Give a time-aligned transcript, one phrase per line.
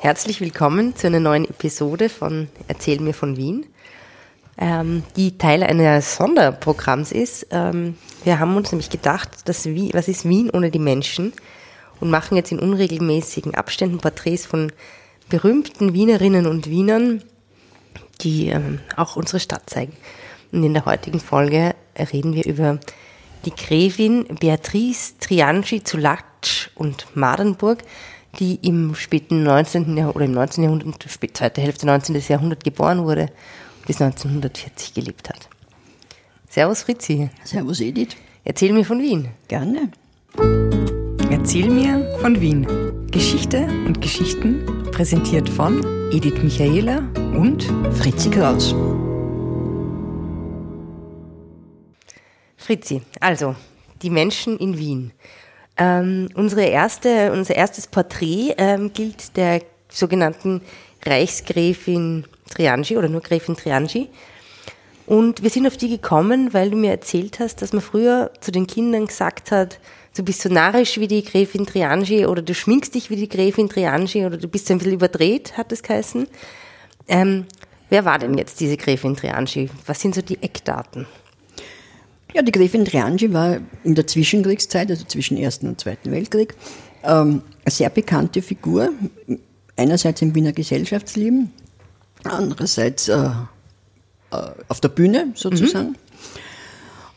[0.00, 3.66] Herzlich willkommen zu einer neuen Episode von Erzähl mir von Wien,
[4.56, 7.48] ähm, die Teil eines Sonderprogramms ist.
[7.50, 11.32] Ähm, wir haben uns nämlich gedacht, dass Wien, was ist Wien ohne die Menschen?
[11.98, 14.70] Und machen jetzt in unregelmäßigen Abständen Porträts von
[15.30, 17.24] berühmten Wienerinnen und Wienern,
[18.20, 19.94] die ähm, auch unsere Stadt zeigen.
[20.52, 21.74] Und in der heutigen Folge
[22.12, 22.78] reden wir über
[23.44, 27.82] die Gräfin Beatrice Triangi zu Latsch und Madenburg,
[28.38, 29.96] die im späten 19.
[29.96, 30.64] Jahrhundert oder im 19.
[30.64, 32.20] Jahrhundert, zweite Hälfte 19.
[32.28, 33.22] Jahrhundert geboren wurde
[33.78, 35.48] und bis 1940 gelebt hat.
[36.48, 37.30] Servus Fritzi.
[37.44, 38.16] Servus Edith.
[38.44, 39.28] Erzähl mir von Wien.
[39.48, 39.90] Gerne.
[41.30, 42.66] Erzähl mir von Wien.
[43.10, 46.98] Geschichte und Geschichten präsentiert von Edith Michaela
[47.34, 48.74] und Fritzi Kraus.
[52.56, 53.54] Fritzi, also
[54.02, 55.12] die Menschen in Wien.
[55.78, 60.60] Ähm, unsere erste, unser erstes Porträt ähm, gilt der sogenannten
[61.04, 64.08] Reichsgräfin Triangi oder nur Gräfin Triangi.
[65.06, 68.50] Und wir sind auf die gekommen, weil du mir erzählt hast, dass man früher zu
[68.50, 69.78] den Kindern gesagt hat,
[70.16, 73.68] du bist so narrisch wie die Gräfin Triangi oder du schminkst dich wie die Gräfin
[73.68, 76.26] Triangi oder du bist ein bisschen überdreht, hat es geheißen.
[77.06, 77.46] Ähm,
[77.88, 79.70] wer war denn jetzt diese Gräfin Triangi?
[79.86, 81.06] Was sind so die Eckdaten?
[82.34, 86.54] Ja, die Gräfin Triangi war in der Zwischenkriegszeit, also zwischen Ersten und Zweiten Weltkrieg,
[87.02, 88.90] ähm, eine sehr bekannte Figur.
[89.76, 91.52] Einerseits im Wiener Gesellschaftsleben,
[92.24, 93.30] andererseits äh,
[94.30, 95.90] äh, auf der Bühne sozusagen.
[95.90, 95.96] Mhm.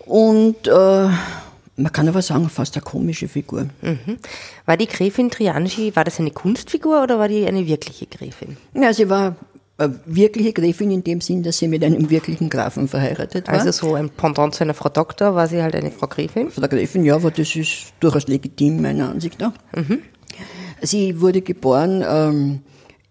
[0.06, 1.09] Und äh,
[1.82, 3.70] man kann aber sagen, fast eine komische Figur.
[3.82, 4.17] Mhm.
[4.66, 8.58] War die Gräfin Triangi, war das eine Kunstfigur oder war die eine wirkliche Gräfin?
[8.73, 9.36] Ja, sie war
[10.06, 13.56] wirkliche Gräfin in dem Sinn, dass sie mit einem wirklichen Grafen verheiratet war.
[13.56, 16.50] Also so ein Pendant zu einer Frau Doktor war sie halt eine Frau Gräfin?
[16.50, 19.54] Frau Gräfin, ja, aber das ist durchaus legitim, meiner Ansicht nach.
[19.76, 20.00] Mhm.
[20.82, 22.60] Sie wurde geboren ähm,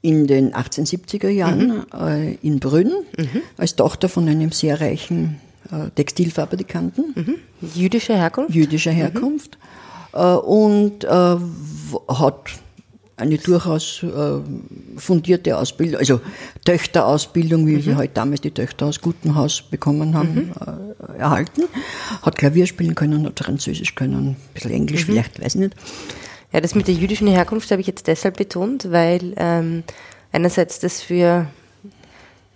[0.02, 1.84] in den 1870er Jahren mhm.
[1.98, 3.42] äh, in Brünn mhm.
[3.56, 5.40] als Tochter von einem sehr reichen
[5.70, 7.14] äh, Textilfabrikanten.
[7.14, 7.34] Mhm.
[7.74, 8.54] Jüdischer Herkunft?
[8.54, 9.58] Jüdischer Herkunft.
[10.12, 12.36] Äh, und äh, hat
[13.20, 14.40] eine durchaus äh,
[14.96, 16.20] fundierte Ausbildung, also
[16.64, 17.82] Töchterausbildung, wie mhm.
[17.82, 20.52] sie halt damals die Töchter aus gutem Haus bekommen haben, mhm.
[21.16, 21.64] äh, erhalten.
[22.22, 25.12] Hat Klavier spielen können, hat Französisch können, ein bisschen Englisch mhm.
[25.12, 25.74] vielleicht, weiß ich nicht.
[26.52, 29.84] Ja, das mit der jüdischen Herkunft habe ich jetzt deshalb betont, weil ähm,
[30.32, 31.46] einerseits das für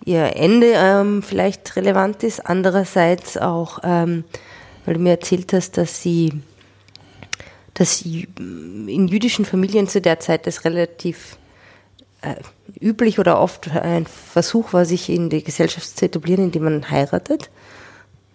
[0.05, 4.25] ihr Ende ähm, vielleicht relevant ist, andererseits auch, ähm,
[4.85, 6.33] weil du mir erzählt hast, dass sie
[7.75, 11.37] dass in jüdischen Familien zu der Zeit das relativ
[12.23, 12.37] äh,
[12.81, 17.51] üblich oder oft ein Versuch war, sich in die Gesellschaft zu etablieren, indem man heiratet.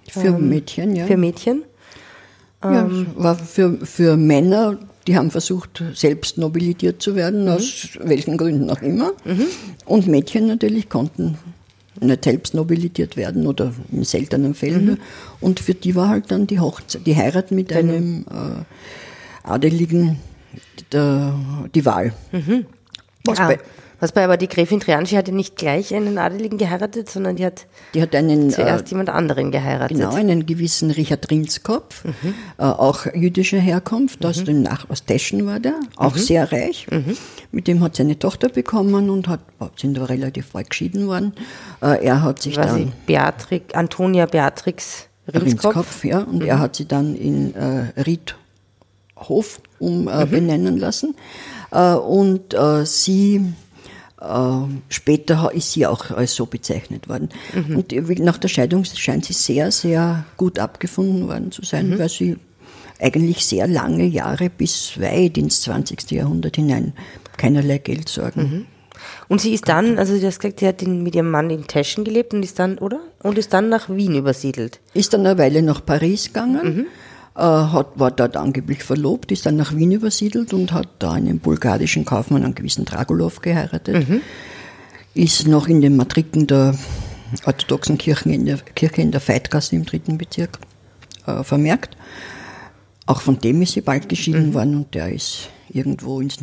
[0.07, 1.05] Für ähm, Mädchen, ja.
[1.05, 1.63] Für Mädchen.
[2.63, 4.77] Ja, ähm, war für, für Männer,
[5.07, 7.51] die haben versucht, selbst nobilitiert zu werden, mhm.
[7.51, 9.13] aus welchen Gründen auch immer.
[9.23, 9.45] Mhm.
[9.85, 11.37] Und Mädchen natürlich konnten
[12.01, 14.85] nicht selbst nobilitiert werden oder in seltenen Fällen.
[14.85, 14.97] Mhm.
[15.39, 18.63] Und für die war halt dann die Hochzeit, die Heirat mit einem äh,
[19.43, 20.19] Adeligen
[20.91, 21.33] der,
[21.73, 22.13] die Wahl.
[22.31, 22.65] Mhm.
[23.25, 23.47] Was, ja.
[23.47, 23.59] bei,
[23.99, 27.45] was bei aber die Gräfin Trianci hat ja nicht gleich einen Adeligen geheiratet, sondern die
[27.45, 29.97] hat, die hat einen, zuerst äh, jemand anderen geheiratet.
[29.97, 32.33] Genau, einen gewissen Richard Rinskopf, mhm.
[32.57, 34.45] äh, auch jüdischer Herkunft, aus, mhm.
[34.45, 36.19] dem Nach aus Teschen war der, auch mhm.
[36.19, 36.87] sehr reich.
[36.89, 37.17] Mhm.
[37.51, 39.41] Mit dem hat sie eine Tochter bekommen und hat,
[39.75, 41.33] sind aber relativ bald geschieden worden.
[41.81, 42.93] Äh, er hat sich war dann...
[43.05, 45.75] Beatrix, Antonia Beatrix Rinskopf.
[45.75, 46.59] Rinskopf ja, und er mhm.
[46.59, 48.35] hat sie dann in äh, Ried
[49.19, 50.79] Hof umbenennen mhm.
[50.79, 51.15] lassen.
[51.71, 53.53] Äh, und äh, sie
[54.21, 57.29] äh, später ist sie auch als so bezeichnet worden.
[57.53, 57.77] Mhm.
[57.77, 61.99] Und nach der Scheidung scheint sie sehr, sehr gut abgefunden worden zu sein, mhm.
[61.99, 62.37] weil sie
[62.99, 66.11] eigentlich sehr lange Jahre bis weit ins 20.
[66.11, 66.93] Jahrhundert hinein
[67.37, 68.41] keinerlei Geld sorgen.
[68.41, 68.65] Mhm.
[69.29, 72.03] Und sie ist dann, also du hast gesagt, sie hat mit ihrem Mann in Teschen
[72.03, 72.99] gelebt und ist dann, oder?
[73.23, 74.81] Und ist dann nach Wien übersiedelt.
[74.93, 76.87] Ist dann eine Weile nach Paris gegangen.
[77.35, 81.39] Äh, hat, war dort angeblich verlobt, ist dann nach Wien übersiedelt und hat da einen
[81.39, 84.09] bulgarischen Kaufmann, einen gewissen Dragulov, geheiratet.
[84.09, 84.21] Mhm.
[85.13, 86.75] Ist noch in den Matriken der
[87.45, 90.59] orthodoxen Kirchen in der, Kirche in der Veitgasse im dritten Bezirk
[91.27, 91.95] äh, vermerkt.
[93.05, 94.53] Auch von dem ist sie bald geschieden mhm.
[94.53, 96.37] worden und der ist irgendwo ins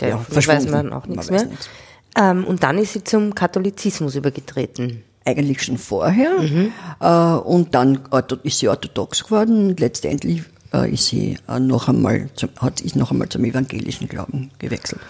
[0.00, 0.64] der ja, verschwunden.
[0.64, 1.46] weiß man auch nichts man mehr.
[1.46, 1.68] Nichts.
[2.16, 6.40] Ähm, und dann ist sie zum Katholizismus übergetreten eigentlich schon vorher.
[6.40, 6.72] Mhm.
[7.00, 8.00] Äh, und dann
[8.42, 10.42] ist sie orthodox geworden und letztendlich
[10.72, 15.00] äh, ist sie äh, noch einmal zum, hat, ist noch einmal zum evangelischen Glauben gewechselt.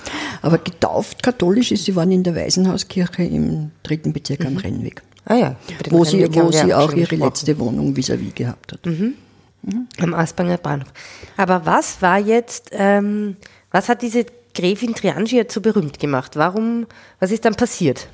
[0.43, 4.47] Aber getauft katholisch ist sie worden in der Waisenhauskirche im dritten Bezirk mhm.
[4.47, 5.03] am Rennweg.
[5.27, 5.57] Ah ja,
[5.89, 8.85] wo sie, wo sie auch ihre letzte Wohnung vis-à-vis -vis gehabt hat.
[8.85, 9.15] Mhm.
[9.63, 9.89] Mhm.
[10.01, 10.93] Am Aspanger Bahnhof.
[11.39, 13.37] Aber was war jetzt, ähm,
[13.71, 16.37] was hat diese Gräfin Triangi jetzt so berühmt gemacht?
[16.37, 16.87] Warum,
[17.21, 18.09] was ist dann passiert?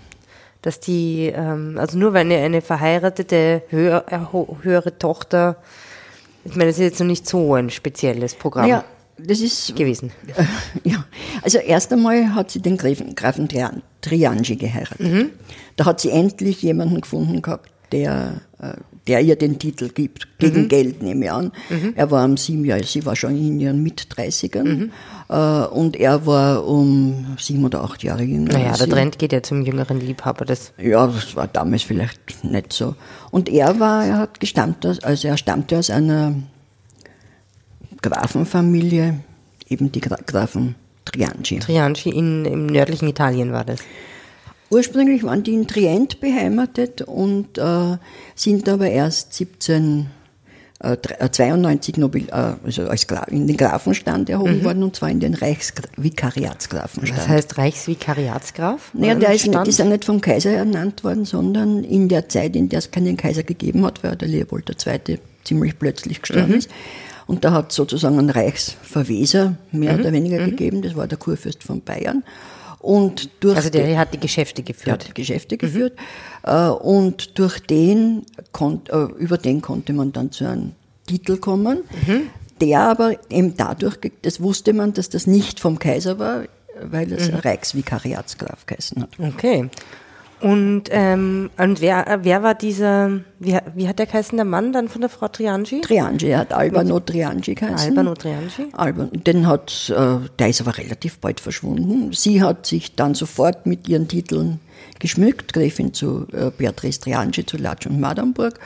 [0.63, 4.19] Dass die, ähm, also nur weil eine, verheiratete höher, äh,
[4.63, 5.57] höhere Tochter,
[6.45, 8.67] ich meine, das ist jetzt noch nicht so ein spezielles Programm.
[8.67, 8.85] Ja,
[9.19, 10.13] das ist gewesen.
[10.37, 10.45] Äh,
[10.89, 11.05] ja,
[11.43, 15.01] also erst einmal hat sie den Grafen, Grafen Trian, Triangi geheiratet.
[15.01, 15.31] Mhm.
[15.77, 18.41] Da hat sie endlich jemanden gefunden gehabt, der,
[19.07, 20.69] der ihr den Titel gibt, gegen mhm.
[20.69, 21.53] Geld nehme ich an.
[21.71, 21.95] Mhm.
[21.97, 24.93] Er war um sieben Jahre, sie war schon in ihren Mit-30ern mhm.
[25.29, 28.53] äh, und er war um sieben oder acht Jahre jünger.
[28.53, 30.45] Naja, der Trend geht ja zum jüngeren Liebhaber.
[30.45, 32.95] Das ja, das war damals vielleicht nicht so.
[33.31, 36.35] Und er war, er hat gestammt, also er stammte aus einer
[38.03, 39.21] Grafenfamilie,
[39.69, 40.75] eben die Grafen
[41.07, 41.59] Triangi.
[41.61, 43.81] Triangi in, im nördlichen Italien war das.
[44.71, 47.97] Ursprünglich waren die in Trient beheimatet und äh,
[48.37, 54.65] sind aber erst 1792 äh, Nobel, äh, also als in den Grafenstand erhoben mhm.
[54.65, 57.21] worden und zwar in den Reichsvikariatsgrafenstand.
[57.21, 58.95] Was heißt Reichsvikariatsgraf?
[58.95, 62.55] Naja, der ist nicht, die sind nicht vom Kaiser ernannt worden, sondern in der Zeit,
[62.55, 65.19] in der es keinen Kaiser gegeben hat, weil der Leopold II.
[65.43, 66.59] ziemlich plötzlich gestorben mhm.
[66.59, 66.71] ist.
[67.27, 70.01] Und da hat es sozusagen einen Reichsverweser mehr mhm.
[70.01, 70.51] oder weniger mhm.
[70.51, 72.23] gegeben, das war der Kurfürst von Bayern.
[72.81, 74.87] Und durch also der hat die Geschäfte geführt.
[74.87, 75.99] Der hat die Geschäfte geführt.
[76.47, 76.73] Mhm.
[76.73, 78.25] Und durch den,
[78.59, 80.73] äh, über den konnte man dann zu einem
[81.07, 82.31] Titel kommen, mhm.
[82.61, 86.45] der aber eben dadurch, das wusste man, dass das nicht vom Kaiser war,
[86.83, 87.37] weil es mhm.
[87.39, 89.11] Reichsvikariatsgraf geheißen hat.
[89.19, 89.69] Okay.
[90.41, 94.89] Und, ähm, und wer, wer war dieser, wie, wie hat der geheißen, der Mann dann
[94.89, 95.83] von der Frau Triangi?
[95.83, 97.91] Triangi, er hat Albano Triangi geheißen.
[97.91, 98.69] Albano Triangi?
[98.73, 102.13] Albano, den hat, äh, der ist aber relativ bald verschwunden.
[102.13, 104.61] Sie hat sich dann sofort mit ihren Titeln
[104.99, 108.59] geschmückt, Gräfin zu äh, Beatrice Triangi, zu Latsch und Madamburg.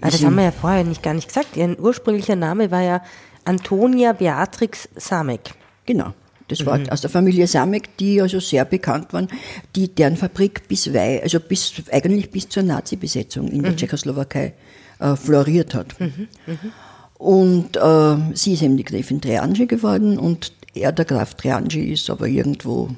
[0.00, 1.56] Ah, das haben wir ja vorher nicht gar nicht gesagt.
[1.56, 3.02] Ihr ursprünglicher Name war ja
[3.44, 5.54] Antonia Beatrix Samek.
[5.86, 6.12] Genau.
[6.48, 6.88] Das war mhm.
[6.90, 9.28] aus der Familie Samek, die also sehr bekannt waren,
[9.74, 13.76] die deren Fabrik bis wei, also bis eigentlich bis zur Nazi-Besetzung in der mhm.
[13.76, 14.52] Tschechoslowakei
[14.98, 15.98] äh, floriert hat.
[16.00, 16.28] Mhm.
[16.46, 16.72] mhm.
[17.16, 22.10] Und äh, sie ist eben die Gräfin Triangi geworden und er, der Graf Triangi, ist
[22.10, 22.90] aber irgendwo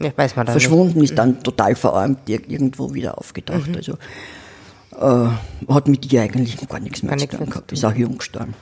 [0.00, 1.10] ja, verschwunden, nicht.
[1.10, 3.68] ist dann total verarmt, irgendwo wieder aufgetaucht.
[3.68, 3.76] Mhm.
[3.76, 3.98] Also
[4.98, 5.28] äh,
[5.72, 8.54] hat mit ihr eigentlich gar nichts mehr zu tun gehabt, ist auch jung gestorben.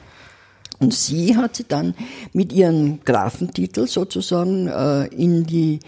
[0.78, 1.94] Und sie hat sie dann
[2.32, 5.80] mit ihrem Grafentitel sozusagen äh, in die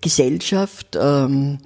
[0.00, 1.58] Gesellschaft, ähm,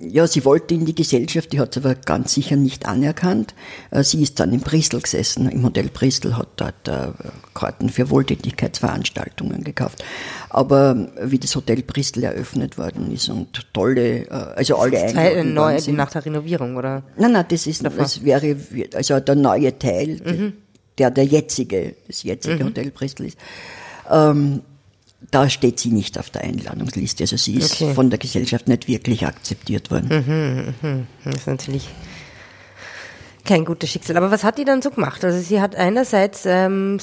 [0.00, 3.54] ja, sie wollte in die Gesellschaft, die hat sie aber ganz sicher nicht anerkannt.
[3.90, 7.08] Äh, sie ist dann in Bristol gesessen, im Hotel Bristol, hat dort äh,
[7.52, 10.02] Karten für Wohltätigkeitsveranstaltungen gekauft.
[10.48, 15.52] Aber wie das Hotel Bristol eröffnet worden ist und tolle, äh, also alle das eingeladen
[15.54, 17.02] neu, Nach der Renovierung, oder?
[17.18, 18.56] Nein, nein, das ist, das wäre,
[18.94, 20.52] also der neue Teil, mhm
[21.00, 22.68] der der jetzige, das jetzige mhm.
[22.68, 23.38] Hotel Bristol ist,
[24.10, 24.62] ähm,
[25.30, 27.24] da steht sie nicht auf der Einladungsliste.
[27.24, 27.94] Also sie ist okay.
[27.94, 30.74] von der Gesellschaft nicht wirklich akzeptiert worden.
[30.82, 31.06] Mhm, mhm.
[31.24, 31.88] Das ist natürlich
[33.44, 34.16] kein gutes Schicksal.
[34.16, 35.24] Aber was hat die dann so gemacht?
[35.24, 36.98] Also sie hat einerseits ähm,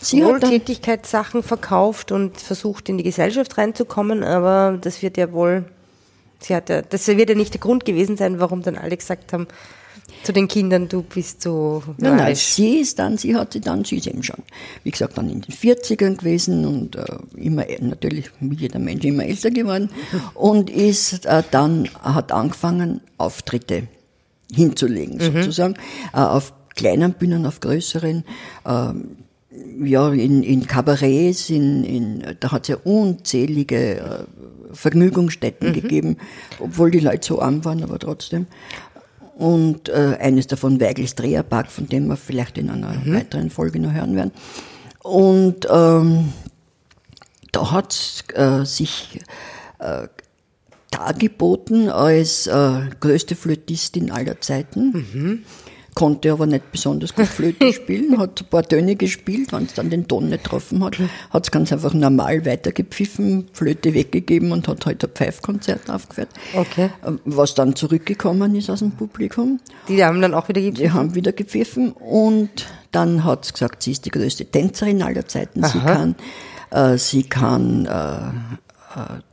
[0.00, 5.64] sie Wohltätigkeitssachen verkauft und versucht in die Gesellschaft reinzukommen, aber das wird ja wohl,
[6.40, 9.32] sie hat ja, das wird ja nicht der Grund gewesen sein, warum dann alle gesagt
[9.32, 9.46] haben,
[10.22, 11.82] zu den Kindern, du bist so.
[11.98, 14.42] Nein, nein, sie ist dann, sie hatte dann, sie ist eben schon,
[14.84, 17.04] wie gesagt, dann in den 40ern gewesen und äh,
[17.36, 19.90] immer, natürlich, wie jeder Mensch, immer älter geworden
[20.34, 23.88] und ist äh, dann, hat angefangen, Auftritte
[24.52, 25.42] hinzulegen, mhm.
[25.42, 25.74] sozusagen,
[26.12, 28.24] äh, auf kleinen Bühnen, auf größeren,
[28.66, 29.16] ähm,
[29.84, 34.24] ja, in, in Kabarets, in, in, da hat es ja unzählige äh,
[34.72, 35.72] Vergnügungsstätten mhm.
[35.74, 36.16] gegeben,
[36.58, 38.46] obwohl die Leute so arm waren, aber trotzdem
[39.42, 43.16] und äh, eines davon Weigels Dreherpark, von dem wir vielleicht in einer mhm.
[43.16, 44.30] weiteren Folge noch hören werden.
[45.02, 46.32] Und ähm,
[47.50, 49.18] da hat äh, sich
[49.80, 50.06] äh,
[50.92, 54.92] dargeboten als äh, größte Flötistin aller Zeiten.
[54.92, 55.44] Mhm
[55.94, 59.90] konnte aber nicht besonders gut Flöte spielen, hat ein paar Töne gespielt, wenn es dann
[59.90, 60.98] den Ton nicht getroffen hat,
[61.30, 66.30] hat es ganz einfach normal weitergepfiffen, Flöte weggegeben und hat halt ein Pfeifkonzert aufgeführt.
[66.54, 66.90] Okay.
[67.06, 69.60] Ähm, was dann zurückgekommen ist aus dem Publikum.
[69.88, 70.82] Die haben dann auch wieder gepfiffen?
[70.82, 75.26] Die haben wieder gepfiffen und dann hat es gesagt, sie ist die größte Tänzerin aller
[75.26, 75.64] Zeiten.
[75.64, 76.14] Sie kann,
[76.70, 78.60] äh, sie kann äh,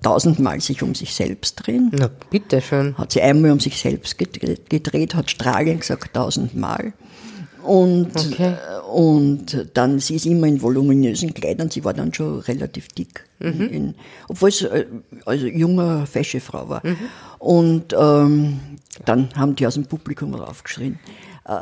[0.02, 1.92] tausendmal sich um sich selbst drehen.
[1.92, 2.98] Na, bitte schön.
[2.98, 6.94] Hat sie einmal um sich selbst gedreht, hat strahlend gesagt tausendmal.
[7.64, 8.54] Und, okay.
[8.54, 13.26] Äh, und dann, sie ist immer in voluminösen Kleidern, sie war dann schon relativ dick,
[13.40, 13.96] mhm.
[14.28, 14.86] obwohl sie äh,
[15.26, 16.86] also junge, fesche Frau war.
[16.86, 16.98] Mhm.
[17.38, 18.60] Und ähm,
[19.06, 21.00] dann haben die aus dem Publikum raufgeschrien,
[21.46, 21.60] äh,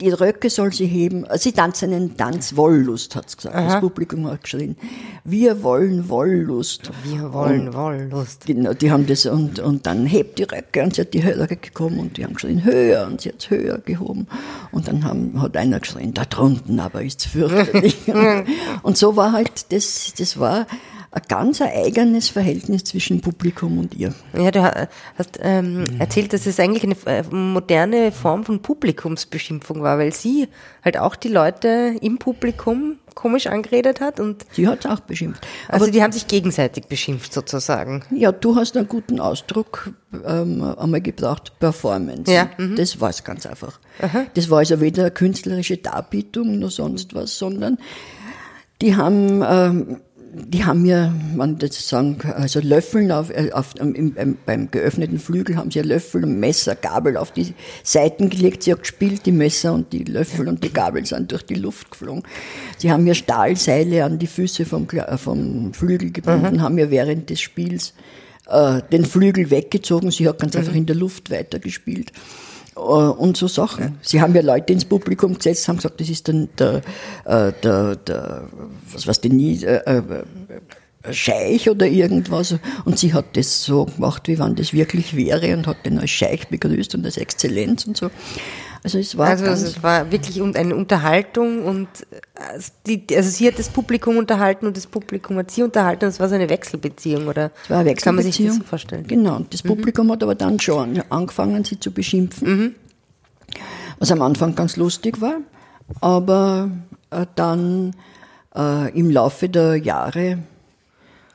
[0.00, 1.24] Die Röcke soll sie heben.
[1.36, 3.56] Sie tanzen einen Tanz Wollust, hat's gesagt.
[3.56, 4.76] Das Publikum hat geschrien,
[5.24, 6.90] wir wollen Wollust.
[7.04, 8.44] Wir wollen Wollust.
[8.44, 11.46] Genau, die haben das und, und dann hebt die Röcke und sie hat die höher
[11.46, 14.26] gekommen und die haben geschrien höher und sie hat höher gehoben
[14.70, 17.96] und dann haben, hat einer geschrien, da drunten aber ist's fürchterlich.
[18.82, 20.66] und so war halt, das, das war
[21.12, 24.14] ein ganz eigenes Verhältnis zwischen Publikum und ihr.
[24.32, 29.98] Ja, du hast ähm, erzählt, dass es eigentlich eine äh, moderne Form von Publikumsbeschimpfung war,
[29.98, 30.46] weil sie
[30.84, 35.44] halt auch die Leute im Publikum komisch angeredet hat und Sie hat auch beschimpft.
[35.68, 38.04] also die haben sich gegenseitig beschimpft sozusagen.
[38.10, 39.92] Ja, du hast einen guten Ausdruck
[40.24, 42.32] ähm, einmal gebraucht, Performance.
[42.32, 42.76] Ja, mhm.
[42.76, 43.80] Das war es ganz einfach.
[44.34, 47.78] Das war also weder künstlerische Darbietung noch sonst was, sondern
[48.80, 50.00] die haben, ähm,
[50.32, 55.18] die haben mir, man das sagen, also Löffeln auf, äh, auf im, beim, beim geöffneten
[55.18, 58.62] Flügel haben sie ein Löffel, ein Messer, Gabel auf die Seiten gelegt.
[58.62, 61.90] Sie hat gespielt, die Messer und die Löffel und die Gabel sind durch die Luft
[61.90, 62.22] geflogen.
[62.78, 67.28] Sie haben mir Stahlseile an die Füße vom, äh, vom Flügel gebunden, haben mir während
[67.28, 67.92] des Spiels
[68.48, 70.12] äh, den Flügel weggezogen.
[70.12, 72.10] Sie hat ganz einfach in der Luft weitergespielt.
[72.10, 72.49] Äh,
[72.80, 73.98] Und so Sachen.
[74.02, 76.82] Sie haben ja Leute ins Publikum gesetzt, haben gesagt, das ist dann der,
[77.24, 78.48] äh, der, der
[78.92, 82.56] was weiß ich nie, äh, äh, äh, Scheich oder irgendwas.
[82.84, 86.10] Und sie hat das so gemacht, wie wenn das wirklich wäre und hat den als
[86.10, 88.10] Scheich begrüßt und als Exzellenz und so.
[88.82, 93.58] Also es war Also es war wirklich eine Unterhaltung und äh, die, also sie hat
[93.58, 96.00] das Publikum unterhalten und das Publikum hat sie unterhalten.
[96.00, 97.50] Das war so eine Wechselbeziehung, oder?
[97.64, 98.68] Es war eine Kann man sich das so Wechselbeziehung.
[98.68, 99.06] vorstellen?
[99.06, 99.36] Genau.
[99.36, 102.48] Und das Publikum hat aber dann schon angefangen, sie zu beschimpfen.
[102.48, 102.74] Mhm.
[103.98, 105.36] Was am Anfang ganz lustig war,
[106.00, 106.70] aber
[107.10, 107.94] äh, dann
[108.56, 110.38] äh, im Laufe der Jahre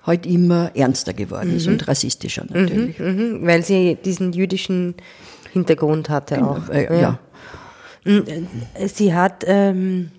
[0.04, 3.00] halt immer ernster geworden ist und rassistischer natürlich.
[3.00, 4.96] Mhm, weil sie diesen jüdischen
[5.52, 6.70] Hintergrund hatte auch.
[6.70, 7.20] Äh, ja.
[8.05, 10.12] Sie hat, ähm,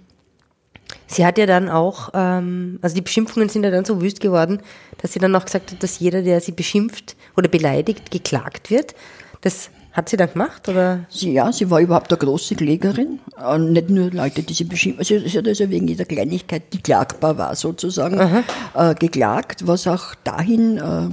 [1.06, 4.60] sie hat ja dann auch, ähm, also die Beschimpfungen sind ja dann so wüst geworden,
[5.00, 8.94] dass sie dann auch gesagt hat, dass jeder, der sie beschimpft oder beleidigt, geklagt wird.
[9.40, 11.06] Das hat sie dann gemacht, oder?
[11.08, 13.20] Sie, ja, sie war überhaupt eine große Klägerin.
[13.40, 14.98] Äh, nicht nur Leute, die sie beschimpft.
[14.98, 20.14] Also sie hat also wegen jeder Kleinigkeit, die klagbar war, sozusagen, äh, geklagt, was auch
[20.24, 21.06] dahin äh,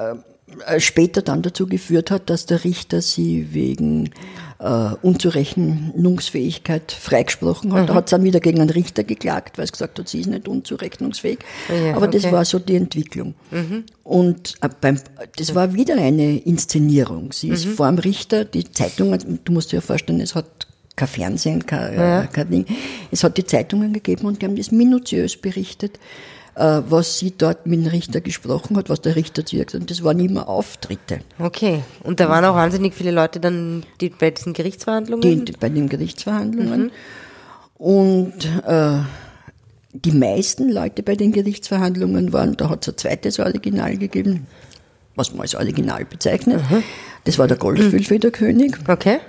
[0.00, 0.14] äh,
[0.78, 4.10] später dann dazu geführt hat, dass der Richter sie wegen
[4.58, 7.88] äh, Unzurechnungsfähigkeit freigesprochen hat.
[7.88, 10.28] Da hat sie dann wieder gegen einen Richter geklagt, weil sie gesagt hat, sie ist
[10.28, 11.40] nicht unzurechnungsfähig.
[11.68, 12.32] Ja, Aber das okay.
[12.32, 13.34] war so die Entwicklung.
[14.04, 14.98] Und äh, beim,
[15.36, 17.32] das war wieder eine Inszenierung.
[17.32, 21.08] Sie ist vor dem Richter, die Zeitungen, du musst dir ja vorstellen, es hat kein
[21.08, 22.66] Fernsehen, kein, äh, kein Ding.
[23.10, 25.98] Es hat die Zeitungen gegeben und die haben das minutiös berichtet, äh,
[26.54, 29.80] was sie dort mit dem Richter gesprochen hat, was der Richter zu ihr gesagt hat.
[29.82, 31.20] Und das waren immer Auftritte.
[31.38, 31.82] Okay.
[32.02, 35.44] Und da waren auch wahnsinnig viele Leute dann die, bei diesen Gerichtsverhandlungen?
[35.44, 36.92] die, bei den Gerichtsverhandlungen.
[37.78, 38.98] Und äh,
[39.92, 44.46] die meisten Leute bei den Gerichtsverhandlungen waren, da hat es ein zweites Original gegeben,
[45.14, 46.60] was man als Original bezeichnet.
[47.24, 49.20] Das war der Goldfüllfederkönig, okay.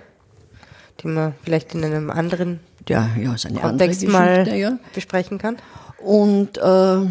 [1.01, 4.77] Die man vielleicht in einem anderen der ja seine andere Kontext Geschichte, mal ja.
[4.93, 5.57] besprechen kann.
[6.03, 7.07] Und äh,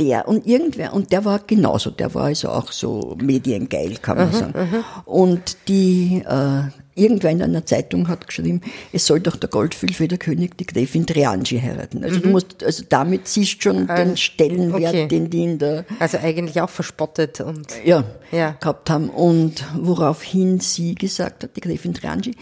[0.00, 4.32] der und irgendwer, und der war genauso, der war also auch so mediengeil, kann man
[4.32, 4.84] sagen.
[5.04, 6.62] Und die, äh,
[6.94, 8.60] irgendwer in einer Zeitung hat geschrieben,
[8.92, 12.04] es soll doch der Goldfüllfederkönig die Gräfin Triangi heiraten.
[12.04, 15.08] Also du musst, also damit siehst du schon den Stellenwert, okay.
[15.08, 18.56] den die in der, Also eigentlich auch verspottet und ja, Ja.
[18.60, 19.08] gehabt haben.
[19.08, 22.34] Und woraufhin sie gesagt hat, die Gräfin Triangi,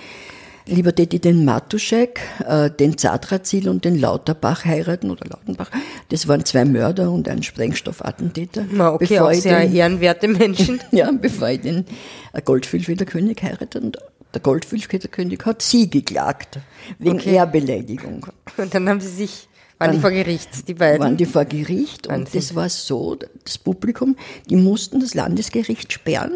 [0.71, 5.71] lieber ich den Matuschek, äh, den Zadrazil und den Lauterbach heiraten oder Lautenbach.
[6.09, 8.67] Das waren zwei Mörder und ein Sprengstoffattentäter.
[8.71, 10.81] Na, okay, bevor auch sehr den, ehrenwerte Menschen.
[10.93, 11.85] ja, bevor ich den
[12.33, 13.81] äh, Goldfüllfederkönig heirate.
[13.81, 13.99] Und
[14.33, 16.59] der Goldfüllfederkönig hat sie geklagt,
[16.99, 17.35] wegen Okay.
[17.35, 18.27] Ehrbeleidigung.
[18.57, 19.49] Und dann haben sie sich,
[19.79, 21.01] waren die vor Gericht, die beiden.
[21.01, 22.41] waren die vor Gericht und Wahnsinn.
[22.41, 24.17] das war so, das Publikum,
[24.49, 26.35] die mussten das Landesgericht sperren,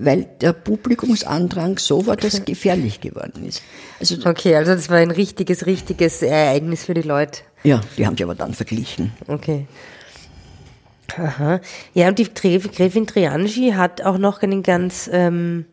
[0.00, 3.62] weil der Publikumsandrang so war, dass gefährlich geworden ist.
[4.00, 7.40] Also, Okay, also das war ein richtiges, richtiges Ereignis für die Leute.
[7.64, 9.12] ja, die haben sich aber dann verglichen.
[9.26, 9.66] Okay.
[11.16, 11.60] Aha.
[11.94, 15.64] Ja, und die Gräf- Gräfin Triangi hat auch noch einen ganz ähm,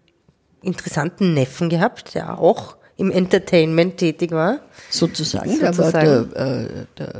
[0.62, 4.60] interessanten Neffen gehabt, der auch im Entertainment tätig war.
[4.90, 5.92] Sozusagen, der war
[6.34, 7.14] der, äh, der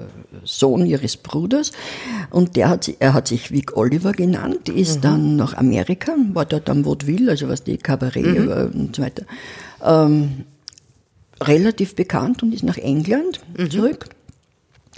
[0.46, 1.72] Sohn ihres Bruders.
[2.30, 6.46] Und der hat, sich- er hat sich Vic Oliver genannt, ist dann nach Amerika, war
[6.46, 9.26] dort am Vaudeville, also was die Kabarett äh, und so weiter,
[9.84, 10.46] ähm,
[11.42, 14.06] relativ bekannt und ist nach England zurück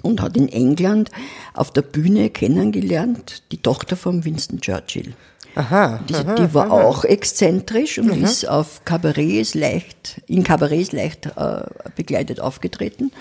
[0.03, 1.09] und hat in England
[1.55, 5.13] auf der Bühne kennengelernt die Tochter von Winston Churchill.
[5.55, 5.99] Aha.
[6.07, 6.83] Die, aha, die war aha.
[6.83, 11.61] auch exzentrisch und ist auf Kabarets leicht, in Kabarets leicht äh,
[11.95, 13.11] begleitet aufgetreten.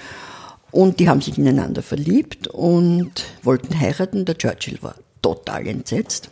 [0.71, 4.25] Und die haben sich ineinander verliebt und wollten heiraten.
[4.27, 6.31] Der Churchill war total entsetzt.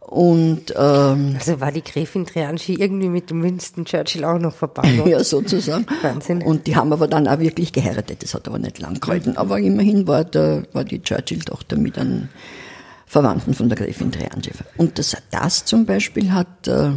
[0.00, 5.04] Und ähm, Also war die Gräfin Trianschi irgendwie mit dem Winston Churchill auch noch verbannt.
[5.06, 5.84] ja, sozusagen.
[6.02, 6.42] Wahnsinn.
[6.42, 8.22] Und die haben aber dann auch wirklich geheiratet.
[8.22, 9.36] Das hat aber nicht lang gehalten.
[9.36, 12.28] Aber immerhin war, der, war die Churchill-Tochter mit einem
[13.16, 14.50] Verwandten von der Gräfin Trianschi.
[14.76, 16.90] Und das, das zum Beispiel hat, äh,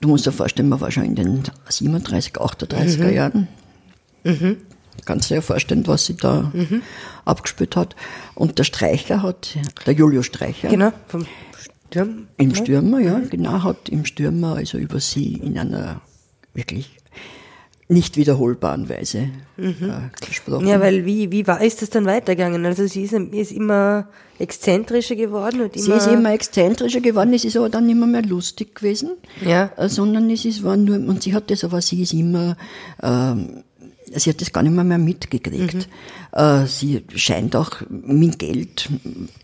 [0.00, 3.48] du musst dir vorstellen, man war schon in den 37, 38er Jahren.
[5.04, 6.50] Kannst du dir vorstellen, was sie da
[7.26, 7.96] abgespielt hat.
[8.34, 11.26] Und der Streicher hat, der Julio Streicher, Genau, vom
[11.90, 12.26] Sturm.
[12.38, 16.00] im Stürmer, ja, genau, hat im Stürmer also über sie in einer
[16.54, 16.96] wirklich
[17.88, 19.72] nicht wiederholbaren Weise äh,
[20.26, 20.66] gesprochen.
[20.66, 22.64] Ja, weil wie, wie war, ist das dann weitergegangen?
[22.64, 27.44] Also sie ist, ist immer exzentrischer geworden und sie immer, ist immer exzentrischer geworden, es
[27.44, 29.10] ist aber dann nicht mehr lustig gewesen,
[29.44, 29.70] Ja.
[29.76, 32.56] äh, sondern es ist, war nur, und sie hat das, aber sie ist immer,
[33.02, 33.62] ähm,
[34.16, 35.88] sie hat das gar nicht mehr, mehr mitgekriegt.
[36.32, 38.88] Äh, sie scheint auch mit Geld,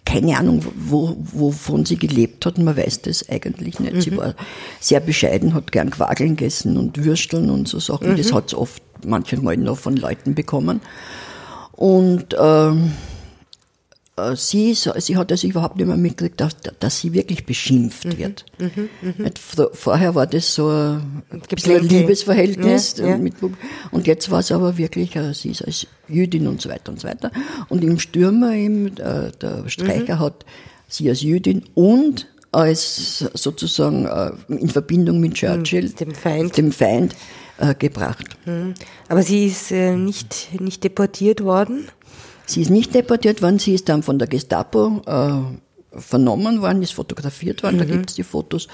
[0.05, 4.03] keine Ahnung, wo, wovon sie gelebt hat, man weiß das eigentlich nicht.
[4.03, 4.35] Sie war
[4.81, 8.17] sehr bescheiden, hat gern Quageln gegessen und Würsteln und so Sachen.
[8.17, 10.81] Das hat sie oft manchmal noch von Leuten bekommen.
[11.73, 13.10] Und ähm, äh,
[14.35, 18.45] sie, ist- sie hat also überhaupt nicht mehr mitgekriegt, dass, dass sie wirklich beschimpft wird.
[19.19, 19.39] Nicht?
[19.39, 21.43] Vor- Vorher war das so ein, ein.
[22.01, 22.97] Liebesverhältnis.
[22.99, 23.17] Ja, ja.
[23.19, 23.35] Mit,
[23.91, 27.01] und jetzt war es aber wirklich, äh, sie ist als Jüdin und so weiter und
[27.01, 27.31] so weiter.
[27.69, 30.45] Und im Stürmer eben, äh, der Streicher hat
[30.89, 36.57] sie als Jüdin und als sozusagen äh, in Verbindung mit Churchill, dem Feind.
[36.57, 37.15] dem Feind
[37.59, 38.27] äh, gebracht.
[39.09, 41.87] aber sie ist äh, nicht, nicht deportiert worden.
[42.51, 46.93] Sie ist nicht deportiert worden, sie ist dann von der Gestapo äh, vernommen worden, ist
[46.95, 48.67] fotografiert worden, da gibt es die Fotos.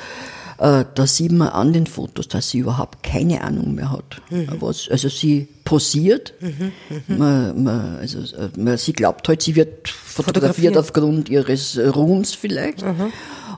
[0.59, 4.23] Äh, da sieht man an den Fotos, dass sie überhaupt keine Ahnung mehr hat.
[4.59, 6.33] Was, also sie posiert,
[7.09, 10.77] man, man, also, äh, man, sie glaubt halt, sie wird fotografiert Fotografiert.
[10.79, 12.85] aufgrund ihres Ruhms vielleicht.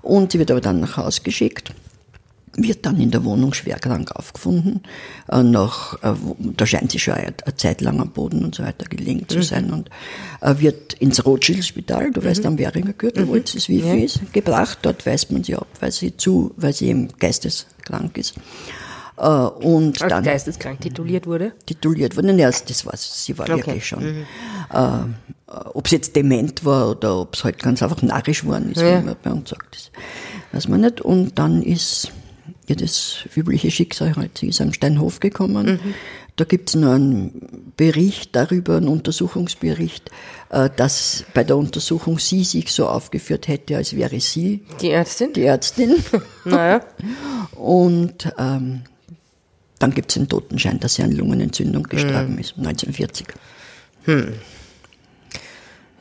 [0.03, 1.73] Und sie wird aber dann nach Hause geschickt
[2.63, 4.83] wird dann in der Wohnung schwer krank aufgefunden.
[5.31, 6.15] Äh, nach, äh,
[6.57, 9.29] da scheint sie schon eine, eine Zeit lang am Boden und so weiter gelegen Mhm.
[9.29, 9.91] zu sein und
[10.41, 13.99] äh, wird ins Rothschild-Spital, du weißt, am Währinger Gürtel, wo jetzt das Wifi Mhm.
[13.99, 14.05] Ja.
[14.05, 14.79] ist, gebracht.
[14.83, 18.35] Dort weist man sie ab, weil sie zu, weil sie eben geisteskrank ist.
[19.17, 21.53] Äh, und Als dann geisteskrank tituliert wurde.
[21.67, 22.39] tituliert worden.
[22.39, 23.57] Ja, das war sie war Okay.
[23.67, 24.03] wirklich schon.
[24.73, 24.89] Äh,
[25.75, 29.01] ob es jetzt dement war oder ob es halt ganz einfach narrisch worden ist, Ja.
[29.01, 29.91] wie man bei uns sagt, das
[30.53, 31.01] weiß man nicht.
[31.01, 32.13] Und dann ist
[32.71, 35.81] ihr das übliche Schicksal halt, sie ist am Steinhof gekommen.
[36.37, 40.11] Da gibt es noch einen Bericht darüber, einen Untersuchungsbericht,
[40.51, 45.33] äh, dass bei der Untersuchung sie sich so aufgeführt hätte, als wäre sie Die Ärztin?
[45.33, 45.97] die Ärztin.
[46.45, 46.81] Naja.
[47.57, 48.83] Und ähm,
[49.81, 53.27] dann gibt es einen Totenschein, dass sie an Lungenentzündung gestorben ist, 1940.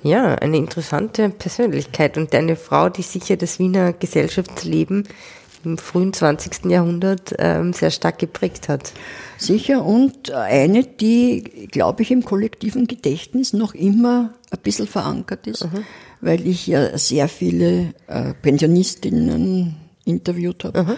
[0.04, 5.08] Ja, eine interessante Persönlichkeit und eine Frau, die sicher das Wiener Gesellschaftsleben
[5.63, 6.65] im frühen 20.
[6.65, 8.93] Jahrhundert ähm, sehr stark geprägt hat.
[9.38, 15.67] Sicher, und eine, die, glaube ich, im kollektiven Gedächtnis noch immer ein bisschen verankert ist,
[16.22, 20.98] weil ich ja sehr viele äh, Pensionistinnen interviewt habe.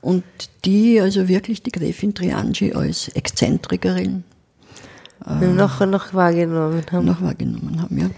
[0.00, 0.24] Und
[0.64, 4.24] die also wirklich die Gräfin Triangi als Exzentrikerin
[5.26, 7.04] Noch, noch wahrgenommen haben.
[7.04, 7.98] noch wahrgenommen haben.
[7.98, 8.10] Ja.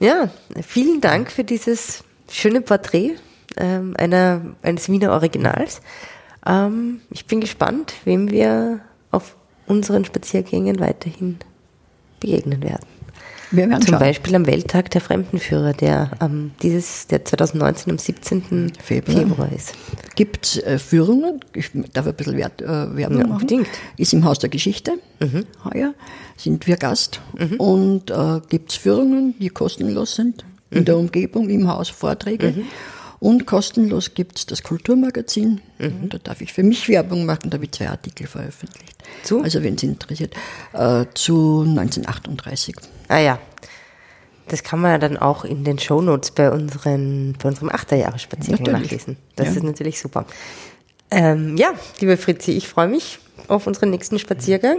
[0.00, 0.28] Ja,
[0.66, 3.12] vielen Dank für dieses schöne Porträt
[3.56, 5.80] ähm, einer, eines Wiener Originals.
[6.46, 9.36] Ähm, ich bin gespannt, wem wir auf
[9.66, 11.38] unseren Spaziergängen weiterhin
[12.20, 12.86] begegnen werden.
[13.54, 14.00] Wir werden Zum schauen.
[14.00, 18.72] Beispiel am Welttag der Fremdenführer, der ähm, dieses, der 2019 am 17.
[18.82, 19.16] Februar.
[19.18, 19.74] Februar, ist.
[20.16, 23.32] Gibt äh, Führungen, ich darf ein bisschen Wert, äh, Werbung Ja, machen.
[23.32, 23.68] unbedingt.
[23.98, 24.94] Ist im Haus der Geschichte
[25.64, 25.92] heuer,
[26.38, 27.20] sind wir Gast.
[27.58, 32.54] Und äh, gibt es Führungen, die kostenlos sind, in der Umgebung, im Haus Vorträge.
[33.22, 35.60] Und kostenlos gibt es das Kulturmagazin.
[35.78, 38.96] Da darf ich für mich Werbung machen, da habe ich zwei Artikel veröffentlicht.
[39.22, 39.42] Zu?
[39.44, 40.34] Also wenn es interessiert.
[40.72, 42.74] Äh, zu 1938.
[43.06, 43.38] Ah ja,
[44.48, 48.90] das kann man ja dann auch in den Shownotes bei, unseren, bei unserem Achterjahresspaziergang Natürlich.
[48.90, 49.16] nachlesen.
[49.36, 49.52] Das Ja.
[49.52, 50.26] ist natürlich super.
[51.12, 54.78] Ähm, ja, liebe Fritzi, ich freue mich auf unseren nächsten Spaziergang.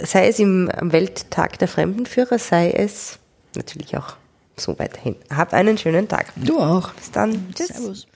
[0.00, 3.20] Sei es im am Welttag der Fremdenführer, sei es
[3.54, 4.16] natürlich auch
[4.60, 5.16] so weiterhin.
[5.34, 6.32] Hab einen schönen Tag.
[6.36, 6.92] Du auch.
[6.94, 7.52] Bis dann.
[7.54, 7.68] Tschüss.
[7.68, 8.06] Servus.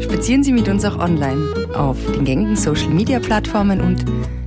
[0.00, 4.04] Spazieren Sie mit uns auch online auf den gängigen Social Media Plattformen und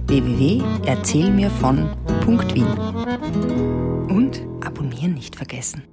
[0.08, 2.08] www.erzählmirvon.at.
[2.28, 2.68] www.wien.
[4.10, 5.84] Und abonnieren nicht vergessen.